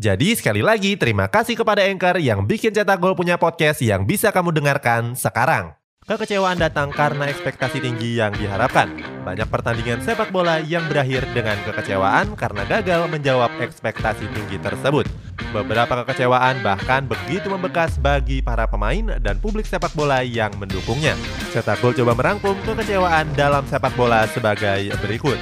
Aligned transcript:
Jadi 0.00 0.32
sekali 0.32 0.64
lagi 0.64 0.96
terima 0.96 1.28
kasih 1.28 1.52
kepada 1.52 1.84
Anchor 1.84 2.16
yang 2.16 2.48
bikin 2.48 2.72
Cetak 2.72 2.96
Gol 2.96 3.12
punya 3.12 3.36
podcast 3.36 3.84
yang 3.84 4.08
bisa 4.08 4.32
kamu 4.32 4.48
dengarkan 4.48 5.12
sekarang. 5.12 5.76
Kekecewaan 6.08 6.56
datang 6.56 6.88
karena 6.90 7.28
ekspektasi 7.28 7.78
tinggi 7.78 8.16
yang 8.16 8.32
diharapkan. 8.32 8.88
Banyak 9.22 9.46
pertandingan 9.52 10.00
sepak 10.00 10.32
bola 10.32 10.58
yang 10.64 10.88
berakhir 10.88 11.28
dengan 11.36 11.60
kekecewaan 11.68 12.34
karena 12.34 12.64
gagal 12.66 13.06
menjawab 13.06 13.52
ekspektasi 13.60 14.32
tinggi 14.32 14.56
tersebut. 14.58 15.06
Beberapa 15.52 16.02
kekecewaan 16.02 16.64
bahkan 16.64 17.04
begitu 17.04 17.52
membekas 17.52 18.00
bagi 18.00 18.40
para 18.40 18.64
pemain 18.64 19.20
dan 19.20 19.38
publik 19.38 19.68
sepak 19.68 19.92
bola 19.92 20.24
yang 20.24 20.50
mendukungnya. 20.56 21.14
Cetak 21.52 21.84
Gol 21.84 21.92
coba 21.94 22.16
merangkum 22.16 22.56
kekecewaan 22.64 23.28
dalam 23.36 23.62
sepak 23.68 23.92
bola 23.92 24.24
sebagai 24.32 24.88
berikut. 25.04 25.36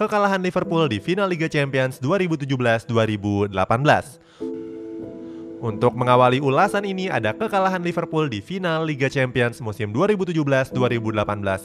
Kekalahan 0.00 0.40
Liverpool 0.40 0.88
di 0.88 0.96
final 0.96 1.28
Liga 1.28 1.44
Champions 1.44 2.00
2017-2018. 2.00 3.52
Untuk 5.60 5.92
mengawali 5.92 6.40
ulasan 6.40 6.88
ini 6.88 7.12
ada 7.12 7.36
kekalahan 7.36 7.84
Liverpool 7.84 8.32
di 8.32 8.40
final 8.40 8.88
Liga 8.88 9.12
Champions 9.12 9.60
musim 9.60 9.92
2017-2018 9.92 10.72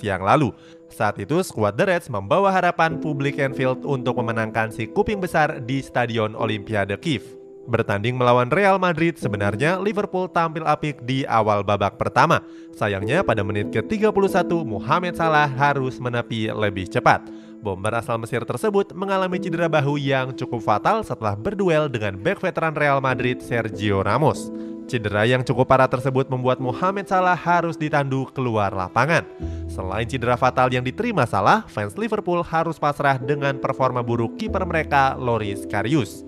yang 0.04 0.20
lalu. 0.20 0.52
Saat 0.92 1.16
itu 1.24 1.40
skuad 1.40 1.80
The 1.80 1.88
Reds 1.88 2.12
membawa 2.12 2.52
harapan 2.52 3.00
publik 3.00 3.40
Anfield 3.40 3.88
untuk 3.88 4.20
memenangkan 4.20 4.68
si 4.68 4.84
kuping 4.92 5.24
besar 5.24 5.64
di 5.64 5.80
Stadion 5.80 6.36
Olimpiade 6.36 7.00
Kiev. 7.00 7.24
Bertanding 7.72 8.20
melawan 8.20 8.52
Real 8.52 8.76
Madrid, 8.78 9.16
sebenarnya 9.16 9.80
Liverpool 9.80 10.28
tampil 10.28 10.68
apik 10.68 11.02
di 11.08 11.24
awal 11.24 11.64
babak 11.64 11.96
pertama. 11.96 12.44
Sayangnya 12.76 13.24
pada 13.24 13.48
menit 13.48 13.72
ke-31 13.72 14.12
Mohamed 14.68 15.16
Salah 15.16 15.48
harus 15.48 16.04
menepi 16.04 16.52
lebih 16.52 16.92
cepat. 16.92 17.24
Bomber 17.66 17.98
asal 17.98 18.22
Mesir 18.22 18.46
tersebut 18.46 18.94
mengalami 18.94 19.42
cedera 19.42 19.66
bahu 19.66 19.98
yang 19.98 20.38
cukup 20.38 20.62
fatal 20.62 21.02
setelah 21.02 21.34
berduel 21.34 21.90
dengan 21.90 22.14
bek 22.14 22.38
veteran 22.38 22.78
Real 22.78 23.02
Madrid 23.02 23.42
Sergio 23.42 24.06
Ramos. 24.06 24.54
Cedera 24.86 25.26
yang 25.26 25.42
cukup 25.42 25.66
parah 25.66 25.90
tersebut 25.90 26.30
membuat 26.30 26.62
Mohamed 26.62 27.10
Salah 27.10 27.34
harus 27.34 27.74
ditandu 27.74 28.30
keluar 28.38 28.70
lapangan. 28.70 29.26
Selain 29.66 30.06
cedera 30.06 30.38
fatal 30.38 30.70
yang 30.70 30.86
diterima 30.86 31.26
Salah, 31.26 31.66
fans 31.66 31.98
Liverpool 31.98 32.46
harus 32.46 32.78
pasrah 32.78 33.18
dengan 33.18 33.58
performa 33.58 34.06
buruk 34.06 34.38
kiper 34.38 34.62
mereka 34.62 35.18
Loris 35.18 35.66
Karius. 35.66 36.22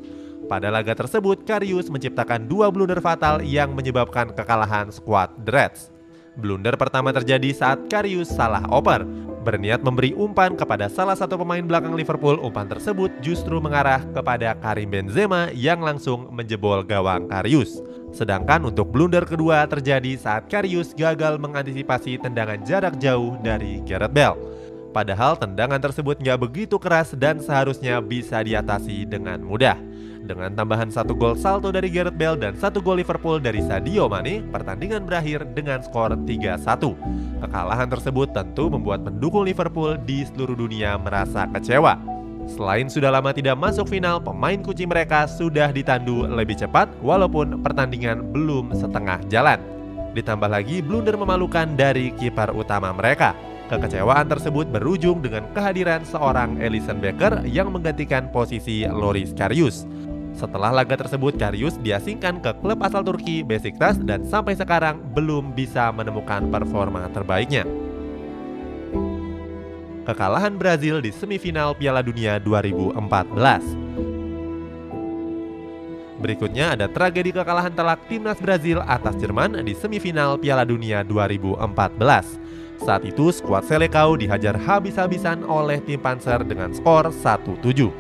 Pada 0.49 0.73
laga 0.73 0.97
tersebut, 0.97 1.45
Karius 1.45 1.85
menciptakan 1.93 2.49
dua 2.49 2.73
blunder 2.73 2.97
fatal 2.97 3.45
yang 3.45 3.77
menyebabkan 3.77 4.33
kekalahan 4.33 4.89
skuad 4.89 5.37
The 5.45 5.53
Reds. 5.53 5.93
Blunder 6.33 6.73
pertama 6.77 7.13
terjadi 7.13 7.53
saat 7.53 7.85
Karius 7.85 8.33
salah 8.33 8.65
oper, 8.73 9.05
berniat 9.47 9.79
memberi 9.79 10.11
umpan 10.11 10.59
kepada 10.59 10.91
salah 10.91 11.15
satu 11.15 11.39
pemain 11.39 11.63
belakang 11.63 11.95
Liverpool, 11.95 12.35
umpan 12.43 12.67
tersebut 12.67 13.07
justru 13.23 13.63
mengarah 13.63 14.03
kepada 14.11 14.51
Karim 14.59 14.91
Benzema 14.91 15.47
yang 15.55 15.79
langsung 15.79 16.27
menjebol 16.35 16.83
gawang 16.83 17.31
Karius. 17.31 17.79
Sedangkan 18.11 18.67
untuk 18.67 18.91
blunder 18.91 19.23
kedua 19.23 19.63
terjadi 19.63 20.19
saat 20.19 20.51
Karius 20.51 20.91
gagal 20.91 21.39
mengantisipasi 21.39 22.19
tendangan 22.19 22.59
jarak 22.67 22.99
jauh 22.99 23.39
dari 23.39 23.79
Gareth 23.87 24.11
Bale. 24.11 24.35
Padahal 24.97 25.37
tendangan 25.37 25.77
tersebut 25.77 26.17
nggak 26.17 26.41
begitu 26.41 26.81
keras 26.81 27.13
dan 27.13 27.37
seharusnya 27.37 28.01
bisa 28.01 28.41
diatasi 28.41 29.05
dengan 29.05 29.45
mudah. 29.45 29.77
Dengan 30.25 30.49
tambahan 30.57 30.89
satu 30.89 31.13
gol 31.13 31.37
salto 31.37 31.69
dari 31.69 31.85
Gareth 31.93 32.17
Bale 32.17 32.41
dan 32.41 32.57
satu 32.57 32.81
gol 32.81 32.97
Liverpool 32.97 33.37
dari 33.37 33.61
Sadio 33.61 34.09
Mane, 34.09 34.41
pertandingan 34.49 35.05
berakhir 35.05 35.45
dengan 35.53 35.85
skor 35.85 36.17
3-1. 36.17 36.97
Kekalahan 37.45 37.85
tersebut 37.93 38.33
tentu 38.33 38.73
membuat 38.73 39.05
pendukung 39.05 39.45
Liverpool 39.45 40.01
di 40.01 40.25
seluruh 40.25 40.57
dunia 40.57 40.97
merasa 40.97 41.45
kecewa. 41.45 42.01
Selain 42.49 42.89
sudah 42.89 43.13
lama 43.13 43.29
tidak 43.37 43.53
masuk 43.53 43.85
final, 43.85 44.17
pemain 44.17 44.57
kunci 44.57 44.89
mereka 44.89 45.29
sudah 45.29 45.69
ditandu 45.69 46.25
lebih 46.25 46.57
cepat 46.57 46.89
walaupun 47.05 47.61
pertandingan 47.61 48.33
belum 48.33 48.73
setengah 48.73 49.21
jalan. 49.29 49.61
Ditambah 50.17 50.49
lagi 50.49 50.81
blunder 50.81 51.13
memalukan 51.13 51.77
dari 51.77 52.09
kiper 52.17 52.49
utama 52.49 52.89
mereka. 52.97 53.37
Kekecewaan 53.67 54.31
tersebut 54.31 54.71
berujung 54.71 55.19
dengan 55.19 55.43
kehadiran 55.51 55.99
seorang 56.07 56.55
Ellison 56.63 57.03
Becker 57.03 57.43
yang 57.43 57.67
menggantikan 57.67 58.31
posisi 58.31 58.87
Loris 58.87 59.35
Karius. 59.35 59.83
Setelah 60.31 60.71
laga 60.71 60.95
tersebut, 60.95 61.35
Karius 61.35 61.75
diasingkan 61.83 62.39
ke 62.39 62.55
klub 62.63 62.79
asal 62.79 63.03
Turki 63.03 63.43
Besiktas 63.43 63.99
dan 63.99 64.23
sampai 64.23 64.55
sekarang 64.55 65.03
belum 65.11 65.51
bisa 65.51 65.91
menemukan 65.91 66.47
performa 66.47 67.11
terbaiknya. 67.11 67.67
Kekalahan 70.07 70.55
Brazil 70.55 71.03
di 71.03 71.11
semifinal 71.11 71.75
Piala 71.75 71.99
Dunia 71.99 72.39
2014. 72.39 73.86
Berikutnya 76.17 76.73
ada 76.73 76.89
tragedi 76.89 77.29
kekalahan 77.29 77.69
telak 77.69 78.01
timnas 78.09 78.41
Brazil 78.41 78.81
atas 78.81 79.13
Jerman 79.21 79.61
di 79.61 79.77
semifinal 79.77 80.41
Piala 80.41 80.65
Dunia 80.65 81.05
2014. 81.05 82.81
Saat 82.81 83.05
itu 83.05 83.29
skuad 83.29 83.65
Selecao 83.65 84.17
dihajar 84.17 84.57
habis-habisan 84.57 85.45
oleh 85.45 85.77
tim 85.81 86.01
Panzer 86.01 86.41
dengan 86.41 86.73
skor 86.73 87.13
1-7. 87.13 87.93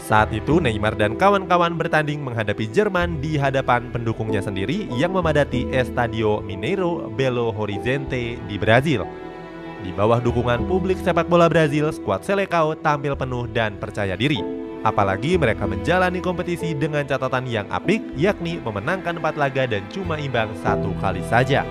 Saat 0.00 0.32
itu 0.32 0.58
Neymar 0.58 0.96
dan 0.96 1.14
kawan-kawan 1.14 1.76
bertanding 1.76 2.24
menghadapi 2.24 2.66
Jerman 2.72 3.20
di 3.20 3.36
hadapan 3.36 3.92
pendukungnya 3.92 4.40
sendiri 4.40 4.88
yang 4.96 5.12
memadati 5.12 5.68
Estadio 5.70 6.40
Mineiro 6.40 7.12
Belo 7.12 7.52
Horizonte 7.52 8.40
di 8.40 8.56
Brazil. 8.56 9.04
Di 9.82 9.92
bawah 9.92 10.24
dukungan 10.24 10.64
publik 10.66 10.98
sepak 11.04 11.28
bola 11.28 11.52
Brazil, 11.52 11.92
skuad 11.92 12.24
Selecao 12.24 12.72
tampil 12.80 13.12
penuh 13.12 13.44
dan 13.50 13.76
percaya 13.76 14.16
diri. 14.16 14.61
Apalagi 14.82 15.38
mereka 15.38 15.62
menjalani 15.62 16.18
kompetisi 16.18 16.74
dengan 16.74 17.06
catatan 17.06 17.46
yang 17.46 17.66
apik, 17.70 18.02
yakni 18.18 18.58
memenangkan 18.58 19.22
4 19.22 19.38
laga 19.38 19.64
dan 19.70 19.86
cuma 19.94 20.18
imbang 20.18 20.50
satu 20.58 20.90
kali 20.98 21.22
saja. 21.30 21.62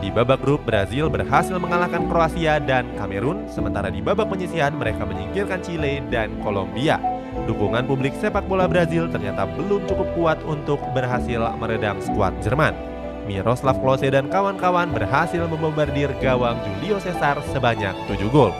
Di 0.00 0.12
babak 0.12 0.40
grup, 0.44 0.64
Brazil 0.68 1.08
berhasil 1.08 1.56
mengalahkan 1.56 2.08
Kroasia 2.08 2.60
dan 2.60 2.88
Kamerun, 2.96 3.48
sementara 3.48 3.88
di 3.88 4.04
babak 4.04 4.28
penyisihan 4.28 4.72
mereka 4.76 5.04
menyingkirkan 5.04 5.64
Chile 5.64 6.04
dan 6.08 6.40
Kolombia. 6.40 7.00
Dukungan 7.44 7.84
publik 7.84 8.16
sepak 8.16 8.48
bola 8.48 8.64
Brazil 8.64 9.08
ternyata 9.12 9.44
belum 9.44 9.84
cukup 9.84 10.08
kuat 10.16 10.38
untuk 10.44 10.80
berhasil 10.92 11.40
meredam 11.56 12.00
skuad 12.00 12.32
Jerman. 12.40 12.76
Miroslav 13.24 13.80
Klose 13.80 14.12
dan 14.12 14.28
kawan-kawan 14.28 14.92
berhasil 14.92 15.40
membombardir 15.48 16.12
gawang 16.20 16.60
Julio 16.64 17.00
Cesar 17.00 17.40
sebanyak 17.52 17.96
7 18.08 18.28
gol. 18.28 18.52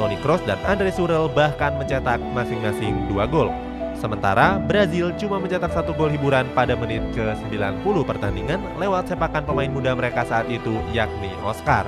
Toni 0.00 0.16
Kroos 0.24 0.40
dan 0.48 0.56
Andre 0.64 0.88
Surel 0.88 1.28
bahkan 1.28 1.76
mencetak 1.76 2.16
masing-masing 2.32 3.12
2 3.12 3.20
gol. 3.28 3.52
Sementara 4.00 4.56
Brazil 4.56 5.12
cuma 5.20 5.36
mencetak 5.36 5.76
satu 5.76 5.92
gol 5.92 6.08
hiburan 6.08 6.48
pada 6.56 6.72
menit 6.72 7.04
ke-90 7.12 7.84
pertandingan 8.08 8.56
lewat 8.80 9.12
sepakan 9.12 9.44
pemain 9.44 9.68
muda 9.68 9.92
mereka 9.92 10.24
saat 10.24 10.48
itu 10.48 10.72
yakni 10.96 11.28
Oscar. 11.44 11.84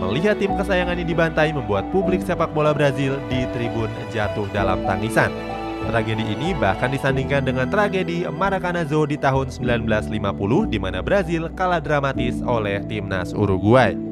Melihat 0.00 0.40
tim 0.40 0.56
kesayangan 0.56 0.96
ini 0.96 1.12
dibantai 1.12 1.52
membuat 1.52 1.92
publik 1.92 2.24
sepak 2.24 2.56
bola 2.56 2.72
Brazil 2.72 3.20
di 3.28 3.44
tribun 3.52 3.92
jatuh 4.08 4.48
dalam 4.56 4.80
tangisan. 4.88 5.28
Tragedi 5.82 6.24
ini 6.24 6.56
bahkan 6.56 6.88
disandingkan 6.88 7.44
dengan 7.44 7.68
tragedi 7.68 8.24
Maracanazo 8.32 9.04
di 9.04 9.20
tahun 9.20 9.52
1950 9.52 10.72
di 10.72 10.78
mana 10.80 11.04
Brazil 11.04 11.52
kalah 11.52 11.84
dramatis 11.84 12.40
oleh 12.40 12.80
timnas 12.88 13.36
Uruguay. 13.36 14.11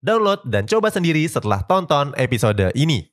Download 0.00 0.40
dan 0.48 0.64
coba 0.64 0.88
sendiri 0.88 1.28
setelah 1.28 1.60
tonton 1.68 2.16
episode 2.16 2.72
ini. 2.72 3.12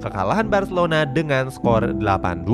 kekalahan 0.00 0.48
Barcelona 0.48 1.04
dengan 1.04 1.52
skor 1.52 1.84
8-2. 1.84 2.48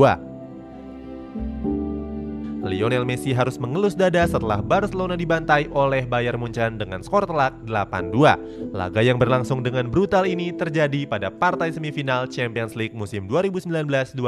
Lionel 2.66 3.06
Messi 3.06 3.30
harus 3.30 3.54
mengelus 3.62 3.94
dada 3.94 4.26
setelah 4.26 4.58
Barcelona 4.58 5.14
dibantai 5.14 5.70
oleh 5.70 6.02
Bayern 6.02 6.42
Munchen 6.42 6.82
dengan 6.82 6.98
skor 6.98 7.30
telak 7.30 7.54
8-2. 7.62 8.74
Laga 8.74 9.06
yang 9.06 9.22
berlangsung 9.22 9.62
dengan 9.62 9.86
brutal 9.86 10.26
ini 10.26 10.50
terjadi 10.50 11.06
pada 11.06 11.30
partai 11.30 11.70
semifinal 11.70 12.26
Champions 12.26 12.74
League 12.74 12.98
musim 12.98 13.30
2019-2020 13.30 14.18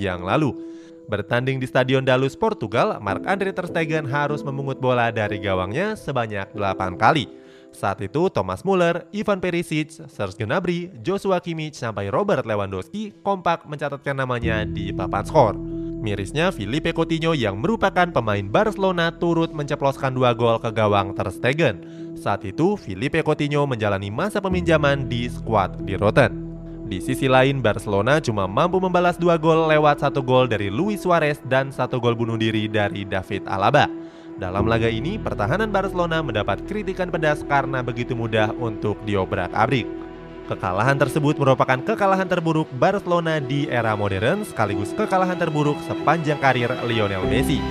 yang 0.00 0.24
lalu. 0.24 0.56
Bertanding 1.04 1.60
di 1.60 1.68
Stadion 1.68 2.00
Dalus, 2.00 2.32
Portugal, 2.32 2.96
Marc-Andre 2.96 3.52
Ter 3.52 3.68
Stegen 3.68 4.08
harus 4.08 4.40
memungut 4.40 4.80
bola 4.80 5.12
dari 5.12 5.36
gawangnya 5.36 6.00
sebanyak 6.00 6.48
8 6.56 6.96
kali. 6.96 7.41
Saat 7.72 8.04
itu 8.04 8.28
Thomas 8.28 8.62
Muller, 8.62 9.08
Ivan 9.16 9.40
Perisic, 9.40 9.96
Serge 10.06 10.36
Gnabry, 10.38 10.92
Joshua 11.00 11.40
Kimmich 11.40 11.74
sampai 11.74 12.12
Robert 12.12 12.44
Lewandowski 12.44 13.16
kompak 13.24 13.64
mencatatkan 13.64 14.14
namanya 14.14 14.62
di 14.68 14.92
papan 14.92 15.24
skor. 15.24 15.56
Mirisnya 16.02 16.52
Filipe 16.52 16.90
Coutinho 16.92 17.32
yang 17.32 17.62
merupakan 17.62 18.10
pemain 18.10 18.42
Barcelona 18.42 19.14
turut 19.14 19.54
menceploskan 19.54 20.12
dua 20.12 20.34
gol 20.34 20.58
ke 20.58 20.68
gawang 20.74 21.14
Ter 21.16 21.30
Stegen. 21.30 21.76
Saat 22.18 22.42
itu 22.44 22.74
Filipe 22.76 23.22
Coutinho 23.24 23.64
menjalani 23.64 24.12
masa 24.12 24.42
peminjaman 24.42 25.08
di 25.08 25.30
skuad 25.30 25.80
di 25.86 25.94
Rotten. 25.94 26.52
Di 26.90 27.00
sisi 27.00 27.24
lain, 27.24 27.64
Barcelona 27.64 28.20
cuma 28.20 28.44
mampu 28.44 28.76
membalas 28.76 29.16
dua 29.16 29.40
gol 29.40 29.64
lewat 29.70 30.04
satu 30.04 30.20
gol 30.20 30.44
dari 30.44 30.68
Luis 30.68 31.06
Suarez 31.06 31.40
dan 31.48 31.72
satu 31.72 31.96
gol 31.96 32.12
bunuh 32.12 32.36
diri 32.36 32.68
dari 32.68 33.08
David 33.08 33.48
Alaba. 33.48 33.88
Dalam 34.40 34.64
laga 34.64 34.88
ini, 34.88 35.20
pertahanan 35.20 35.68
Barcelona 35.68 36.24
mendapat 36.24 36.64
kritikan 36.64 37.12
pedas 37.12 37.44
karena 37.44 37.84
begitu 37.84 38.16
mudah 38.16 38.56
untuk 38.56 38.96
diobrak-abrik. 39.04 39.84
Kekalahan 40.48 40.98
tersebut 40.98 41.38
merupakan 41.38 41.78
kekalahan 41.78 42.26
terburuk 42.26 42.66
Barcelona 42.76 43.38
di 43.38 43.70
era 43.70 43.94
modern 43.94 44.42
sekaligus 44.42 44.90
kekalahan 44.92 45.38
terburuk 45.38 45.78
sepanjang 45.86 46.40
karir 46.42 46.68
Lionel 46.88 47.24
Messi. 47.28 47.62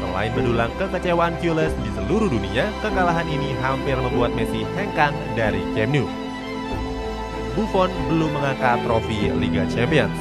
Selain 0.00 0.32
mendulang 0.32 0.70
kekecewaan 0.78 1.36
Pulis 1.42 1.72
di 1.84 1.90
seluruh 1.92 2.30
dunia, 2.30 2.70
kekalahan 2.80 3.26
ini 3.26 3.56
hampir 3.60 3.98
membuat 3.98 4.32
Messi 4.36 4.62
hengkang 4.78 5.12
dari 5.34 5.60
Camp 5.74 5.92
Nou. 5.92 6.06
Buffon 7.58 7.90
belum 8.08 8.30
mengangkat 8.30 8.78
trofi 8.86 9.28
Liga 9.34 9.66
Champions. 9.66 10.14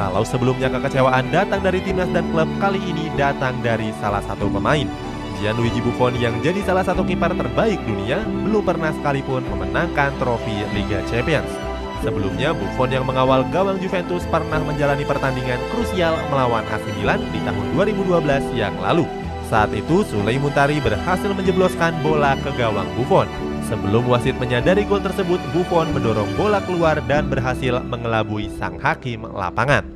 Kalau 0.00 0.24
sebelumnya 0.24 0.72
kekecewaan 0.72 1.28
datang 1.28 1.60
dari 1.60 1.84
timnas 1.84 2.08
dan 2.08 2.24
klub, 2.32 2.48
kali 2.56 2.80
ini 2.80 3.12
datang 3.20 3.60
dari 3.60 3.92
salah 4.00 4.24
satu 4.24 4.48
pemain, 4.48 4.88
Gianluigi 5.36 5.84
Buffon 5.84 6.16
yang 6.16 6.40
jadi 6.40 6.64
salah 6.64 6.80
satu 6.80 7.04
kiper 7.04 7.36
terbaik 7.36 7.76
dunia 7.84 8.24
belum 8.24 8.64
pernah 8.64 8.96
sekalipun 8.96 9.44
memenangkan 9.52 10.16
trofi 10.16 10.64
Liga 10.72 11.04
Champions. 11.04 11.52
Sebelumnya, 12.00 12.56
Buffon 12.56 12.88
yang 12.88 13.04
mengawal 13.04 13.44
gawang 13.52 13.76
Juventus 13.76 14.24
pernah 14.32 14.64
menjalani 14.64 15.04
pertandingan 15.04 15.60
krusial 15.68 16.16
melawan 16.32 16.64
AC 16.72 16.80
Milan 16.96 17.20
di 17.28 17.44
tahun 17.44 17.66
2012 17.76 18.56
yang 18.56 18.72
lalu. 18.80 19.04
Saat 19.52 19.68
itu, 19.76 20.00
Suley 20.08 20.40
Muntari 20.40 20.80
berhasil 20.80 21.28
menjebloskan 21.28 21.92
bola 22.00 22.40
ke 22.40 22.48
gawang 22.56 22.88
Buffon. 22.96 23.28
Sebelum 23.70 24.10
wasit 24.10 24.34
menyadari 24.34 24.82
gol 24.82 24.98
tersebut, 24.98 25.38
Buffon 25.54 25.94
mendorong 25.94 26.26
bola 26.34 26.58
keluar 26.66 26.98
dan 27.06 27.30
berhasil 27.30 27.78
mengelabui 27.86 28.50
sang 28.58 28.74
hakim 28.82 29.22
lapangan. 29.30 29.86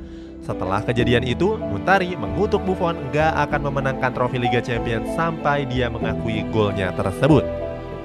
Setelah 0.47 0.79
kejadian 0.79 1.27
itu, 1.27 1.59
Muntari 1.59 2.15
mengutuk 2.15 2.63
Buffon 2.63 2.95
gak 3.11 3.35
akan 3.35 3.67
memenangkan 3.67 4.15
trofi 4.15 4.39
Liga 4.39 4.63
Champions 4.63 5.11
sampai 5.19 5.67
dia 5.67 5.91
mengakui 5.91 6.47
golnya 6.55 6.95
tersebut. 6.95 7.43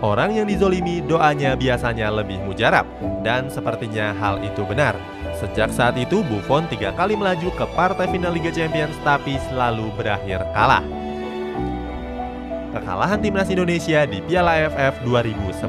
Orang 0.03 0.35
yang 0.35 0.51
dizolimi 0.51 1.07
doanya 1.07 1.55
biasanya 1.55 2.11
lebih 2.11 2.43
mujarab, 2.51 2.91
dan 3.23 3.47
sepertinya 3.47 4.11
hal 4.19 4.43
itu 4.43 4.67
benar. 4.67 4.99
Sejak 5.39 5.71
saat 5.71 5.95
itu, 5.95 6.27
Buffon 6.27 6.67
tiga 6.67 6.91
kali 6.99 7.15
melaju 7.15 7.47
ke 7.55 7.65
partai 7.79 8.11
final 8.11 8.35
Liga 8.35 8.51
Champions 8.51 8.99
tapi 9.07 9.39
selalu 9.47 9.87
berakhir 9.95 10.43
kalah. 10.51 10.83
Kekalahan 12.81 13.21
timnas 13.21 13.53
Indonesia 13.53 14.09
di 14.09 14.25
Piala 14.25 14.57
AFF 14.57 15.05
2010 15.05 15.69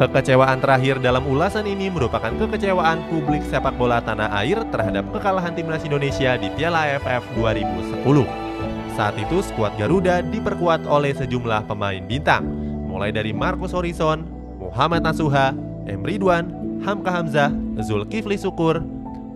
Kekecewaan 0.00 0.64
terakhir 0.64 0.96
dalam 1.04 1.28
ulasan 1.28 1.68
ini 1.68 1.92
merupakan 1.92 2.32
kekecewaan 2.32 3.04
publik 3.12 3.44
sepak 3.44 3.76
bola 3.76 4.00
tanah 4.00 4.32
air 4.40 4.64
terhadap 4.72 5.04
kekalahan 5.12 5.52
timnas 5.52 5.84
Indonesia 5.84 6.40
di 6.40 6.48
Piala 6.56 6.88
AFF 6.88 7.20
2010. 7.36 8.00
Saat 8.96 9.20
itu 9.20 9.44
skuad 9.44 9.76
Garuda 9.76 10.24
diperkuat 10.24 10.88
oleh 10.88 11.12
sejumlah 11.12 11.68
pemain 11.68 12.00
bintang, 12.00 12.48
mulai 12.88 13.12
dari 13.12 13.36
Marcus 13.36 13.76
Horizon, 13.76 14.24
Muhammad 14.56 15.04
Nasuha, 15.04 15.52
Emri 15.84 16.16
Dwan, 16.16 16.48
Hamka 16.80 17.12
Hamzah, 17.12 17.52
Zulkifli 17.84 18.40
Syukur, 18.40 18.80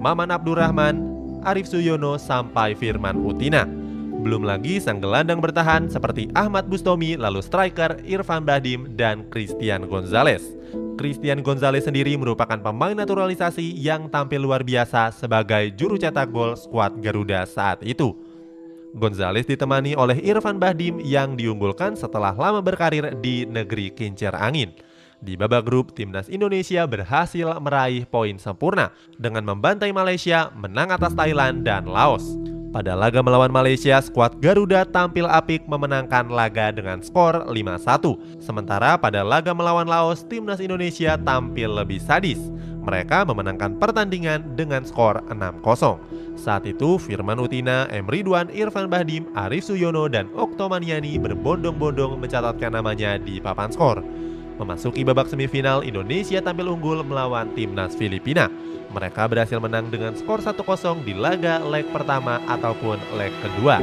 Maman 0.01 0.33
Abdurrahman, 0.33 0.97
Arif 1.45 1.69
Suyono 1.69 2.17
sampai 2.17 2.73
Firman 2.73 3.21
Utina. 3.21 3.84
Belum 4.25 4.41
lagi 4.41 4.81
sang 4.81 5.05
gelandang 5.05 5.37
bertahan 5.37 5.93
seperti 5.93 6.33
Ahmad 6.33 6.65
Bustomi, 6.65 7.13
lalu 7.13 7.45
striker 7.45 8.01
Irfan 8.09 8.41
Bahdim, 8.41 8.97
dan 8.97 9.29
Christian 9.29 9.85
Gonzalez. 9.85 10.41
Christian 10.97 11.45
Gonzalez 11.45 11.85
sendiri 11.85 12.17
merupakan 12.17 12.57
pemain 12.57 12.97
naturalisasi 12.97 13.77
yang 13.77 14.09
tampil 14.09 14.49
luar 14.49 14.65
biasa 14.65 15.13
sebagai 15.13 15.77
juru 15.77 16.01
cetak 16.01 16.33
gol 16.33 16.57
skuad 16.57 17.05
Garuda 17.05 17.45
saat 17.45 17.85
itu. 17.85 18.17
Gonzalez 18.97 19.45
ditemani 19.45 19.93
oleh 19.93 20.17
Irfan 20.25 20.57
Bahdim 20.57 21.05
yang 21.05 21.37
diunggulkan 21.37 21.93
setelah 21.93 22.33
lama 22.33 22.65
berkarir 22.65 23.13
di 23.21 23.45
negeri 23.45 23.93
kincir 23.93 24.33
angin. 24.33 24.73
Di 25.21 25.37
babak 25.37 25.69
grup, 25.69 25.93
timnas 25.93 26.33
Indonesia 26.33 26.89
berhasil 26.89 27.61
meraih 27.61 28.09
poin 28.09 28.41
sempurna 28.41 28.89
dengan 29.21 29.45
membantai 29.45 29.93
Malaysia, 29.93 30.49
menang 30.57 30.97
atas 30.97 31.13
Thailand 31.13 31.61
dan 31.61 31.85
Laos. 31.85 32.54
Pada 32.75 32.99
laga 32.99 33.23
melawan 33.23 33.55
Malaysia, 33.55 34.03
skuad 34.03 34.43
Garuda 34.43 34.83
tampil 34.83 35.31
apik 35.31 35.63
memenangkan 35.71 36.27
laga 36.27 36.75
dengan 36.75 36.99
skor 36.99 37.47
5-1. 37.47 38.43
Sementara 38.43 38.99
pada 38.99 39.23
laga 39.23 39.55
melawan 39.55 39.87
Laos, 39.87 40.27
timnas 40.27 40.59
Indonesia 40.59 41.15
tampil 41.15 41.71
lebih 41.71 42.03
sadis. 42.03 42.51
Mereka 42.83 43.31
memenangkan 43.31 43.79
pertandingan 43.79 44.59
dengan 44.59 44.83
skor 44.83 45.23
6-0. 45.31 46.03
Saat 46.35 46.67
itu, 46.67 46.99
Firman 46.99 47.39
Utina, 47.39 47.87
M. 47.95 48.11
Ridwan, 48.11 48.51
Irfan 48.51 48.91
Bahdim, 48.91 49.31
Arif 49.39 49.71
Suyono, 49.71 50.11
dan 50.11 50.27
Oktomaniani 50.35 51.15
berbondong-bondong 51.23 52.19
mencatatkan 52.19 52.75
namanya 52.75 53.23
di 53.23 53.39
papan 53.39 53.71
skor. 53.71 54.03
Memasuki 54.59 55.07
babak 55.07 55.31
semifinal, 55.31 55.87
Indonesia 55.87 56.43
tampil 56.43 56.75
unggul 56.75 57.07
melawan 57.07 57.55
timnas 57.55 57.95
Filipina. 57.95 58.51
Mereka 58.95 59.27
berhasil 59.27 59.59
menang 59.59 59.91
dengan 59.91 60.15
skor 60.15 60.39
1-0 60.39 61.03
di 61.03 61.19
laga 61.19 61.59
leg 61.67 61.83
pertama 61.91 62.39
ataupun 62.47 62.95
leg 63.19 63.35
kedua. 63.43 63.83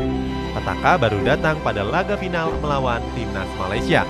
Petaka 0.55 0.95
baru 0.95 1.19
datang 1.27 1.59
pada 1.59 1.83
laga 1.83 2.15
final 2.15 2.55
melawan 2.63 3.03
timnas 3.11 3.51
Malaysia. 3.59 4.07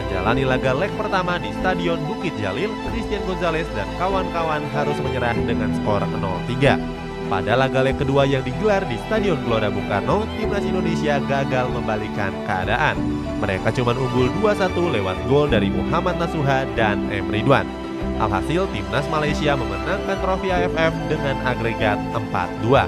Menjalani 0.00 0.48
laga 0.48 0.72
leg 0.72 0.88
pertama 0.96 1.36
di 1.36 1.52
Stadion 1.60 2.00
Bukit 2.08 2.32
Jalil, 2.40 2.72
Christian 2.88 3.20
Gonzalez 3.28 3.68
dan 3.76 3.84
kawan-kawan 4.00 4.64
harus 4.72 4.96
menyerah 5.04 5.36
dengan 5.44 5.76
skor 5.76 6.00
0-3. 6.08 6.80
Pada 7.28 7.52
laga 7.60 7.84
leg 7.84 8.00
kedua 8.00 8.24
yang 8.24 8.40
digelar 8.40 8.80
di 8.88 8.96
Stadion 9.04 9.36
Gelora 9.44 9.68
Bung 9.68 9.92
Karno, 9.92 10.24
timnas 10.40 10.64
Indonesia 10.64 11.20
gagal 11.28 11.68
membalikan 11.68 12.32
keadaan. 12.48 12.96
Mereka 13.44 13.76
cuma 13.76 13.92
unggul 13.92 14.32
2-1 14.40 14.72
lewat 14.72 15.16
gol 15.28 15.52
dari 15.52 15.68
Muhammad 15.68 16.16
Nasuha 16.16 16.64
dan 16.72 17.12
M. 17.12 17.28
Ridwan. 17.28 17.89
Alhasil 18.20 18.68
timnas 18.70 19.06
Malaysia 19.08 19.56
memenangkan 19.56 20.18
trofi 20.20 20.52
AFF 20.52 20.92
dengan 21.08 21.36
agregat 21.48 21.96
4-2. 22.12 22.84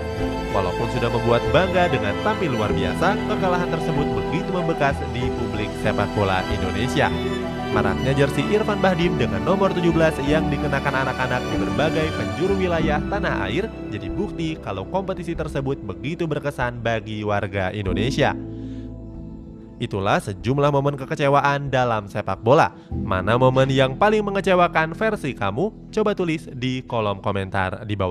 Walaupun 0.53 0.89
sudah 0.93 1.09
membuat 1.09 1.41
bangga 1.49 1.89
dengan 1.89 2.13
tampil 2.21 2.53
luar 2.53 2.69
biasa, 2.69 3.17
kekalahan 3.29 3.73
tersebut 3.73 4.07
begitu 4.13 4.51
membekas 4.53 4.97
di 5.17 5.25
publik 5.41 5.73
sepak 5.81 6.09
bola 6.13 6.45
Indonesia. 6.53 7.09
Maraknya 7.73 8.13
jersey 8.13 8.45
Irfan 8.53 8.85
Bahdim 8.85 9.17
dengan 9.17 9.41
nomor 9.49 9.73
17 9.73 10.21
yang 10.29 10.53
dikenakan 10.53 11.09
anak-anak 11.09 11.41
di 11.41 11.57
berbagai 11.57 12.07
penjuru 12.21 12.53
wilayah 12.61 13.01
tanah 13.09 13.49
air 13.49 13.73
jadi 13.89 14.13
bukti 14.13 14.61
kalau 14.61 14.85
kompetisi 14.85 15.33
tersebut 15.33 15.81
begitu 15.81 16.29
berkesan 16.29 16.85
bagi 16.85 17.25
warga 17.25 17.73
Indonesia. 17.73 18.37
Itulah 19.83 20.23
sejumlah 20.23 20.71
momen 20.71 20.95
kekecewaan 20.95 21.67
dalam 21.67 22.07
sepak 22.07 22.39
bola. 22.39 22.71
Mana 22.95 23.35
momen 23.35 23.67
yang 23.67 23.99
paling 23.99 24.23
mengecewakan 24.23 24.95
versi 24.95 25.35
kamu? 25.35 25.91
Coba 25.91 26.15
tulis 26.15 26.47
di 26.55 26.87
kolom 26.87 27.19
komentar 27.19 27.83
di 27.83 27.99
bawah. 27.99 28.11